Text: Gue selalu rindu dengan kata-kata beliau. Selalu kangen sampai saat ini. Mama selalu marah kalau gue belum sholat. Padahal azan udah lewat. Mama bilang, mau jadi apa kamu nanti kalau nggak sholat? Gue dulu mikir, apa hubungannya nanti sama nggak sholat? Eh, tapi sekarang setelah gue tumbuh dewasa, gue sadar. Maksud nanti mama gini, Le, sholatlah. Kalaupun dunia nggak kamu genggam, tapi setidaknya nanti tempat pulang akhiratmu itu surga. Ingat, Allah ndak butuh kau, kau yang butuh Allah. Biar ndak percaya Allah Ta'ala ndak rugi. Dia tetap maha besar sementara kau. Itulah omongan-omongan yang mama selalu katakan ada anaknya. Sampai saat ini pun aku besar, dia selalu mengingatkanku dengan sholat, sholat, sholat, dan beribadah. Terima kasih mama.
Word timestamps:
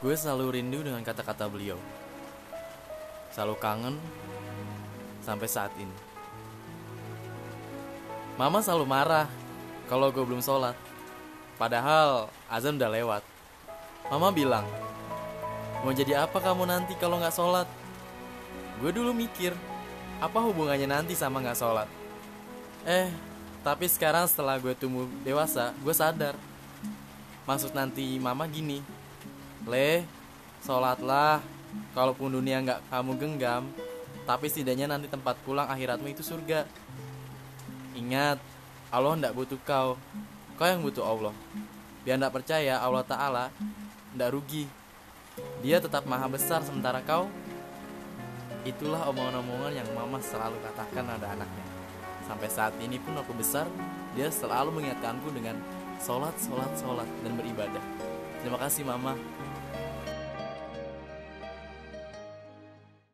Gue 0.00 0.16
selalu 0.16 0.56
rindu 0.56 0.80
dengan 0.80 1.04
kata-kata 1.04 1.44
beliau. 1.44 1.76
Selalu 3.36 3.54
kangen 3.60 3.94
sampai 5.20 5.44
saat 5.44 5.68
ini. 5.76 5.92
Mama 8.40 8.64
selalu 8.64 8.88
marah 8.88 9.28
kalau 9.92 10.08
gue 10.08 10.24
belum 10.24 10.40
sholat. 10.40 10.72
Padahal 11.60 12.32
azan 12.48 12.80
udah 12.80 12.88
lewat. 12.88 13.22
Mama 14.08 14.32
bilang, 14.32 14.64
mau 15.84 15.92
jadi 15.92 16.24
apa 16.24 16.40
kamu 16.40 16.64
nanti 16.64 16.96
kalau 16.96 17.20
nggak 17.20 17.36
sholat? 17.36 17.68
Gue 18.80 18.96
dulu 18.96 19.12
mikir, 19.12 19.52
apa 20.16 20.40
hubungannya 20.40 20.88
nanti 20.88 21.12
sama 21.12 21.44
nggak 21.44 21.60
sholat? 21.60 21.88
Eh, 22.88 23.12
tapi 23.60 23.84
sekarang 23.84 24.24
setelah 24.24 24.56
gue 24.56 24.72
tumbuh 24.72 25.04
dewasa, 25.20 25.76
gue 25.84 25.92
sadar. 25.92 26.32
Maksud 27.44 27.76
nanti 27.76 28.16
mama 28.16 28.48
gini, 28.48 28.80
Le, 29.66 30.04
sholatlah. 30.64 31.40
Kalaupun 31.94 32.34
dunia 32.34 32.58
nggak 32.62 32.90
kamu 32.90 33.12
genggam, 33.14 33.62
tapi 34.26 34.50
setidaknya 34.50 34.90
nanti 34.90 35.06
tempat 35.06 35.38
pulang 35.46 35.70
akhiratmu 35.70 36.10
itu 36.10 36.22
surga. 36.22 36.66
Ingat, 37.94 38.42
Allah 38.90 39.14
ndak 39.14 39.34
butuh 39.38 39.58
kau, 39.62 39.94
kau 40.58 40.66
yang 40.66 40.82
butuh 40.82 41.06
Allah. 41.06 41.34
Biar 42.02 42.18
ndak 42.18 42.34
percaya 42.34 42.82
Allah 42.82 43.06
Ta'ala 43.06 43.44
ndak 44.18 44.30
rugi. 44.34 44.66
Dia 45.62 45.78
tetap 45.78 46.10
maha 46.10 46.26
besar 46.26 46.66
sementara 46.66 46.98
kau. 47.06 47.30
Itulah 48.66 49.06
omongan-omongan 49.08 49.72
yang 49.72 49.88
mama 49.94 50.18
selalu 50.18 50.58
katakan 50.60 51.06
ada 51.06 51.32
anaknya. 51.32 51.66
Sampai 52.26 52.50
saat 52.50 52.74
ini 52.82 52.98
pun 52.98 53.14
aku 53.14 53.30
besar, 53.34 53.70
dia 54.18 54.26
selalu 54.28 54.74
mengingatkanku 54.74 55.30
dengan 55.32 55.58
sholat, 56.02 56.34
sholat, 56.38 56.70
sholat, 56.76 57.08
dan 57.22 57.32
beribadah. 57.38 58.09
Terima 58.40 58.56
kasih 58.56 58.82
mama. 58.88 59.12